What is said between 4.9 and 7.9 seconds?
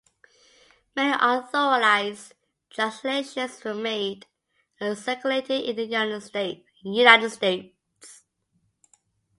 circulated in the United States.